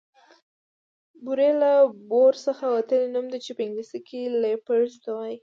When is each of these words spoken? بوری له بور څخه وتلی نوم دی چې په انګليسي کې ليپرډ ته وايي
بوری 1.23 1.51
له 1.61 1.71
بور 2.09 2.33
څخه 2.47 2.65
وتلی 2.75 3.07
نوم 3.15 3.25
دی 3.31 3.39
چې 3.45 3.51
په 3.57 3.61
انګليسي 3.65 3.99
کې 4.07 4.21
ليپرډ 4.41 4.91
ته 5.03 5.09
وايي 5.17 5.37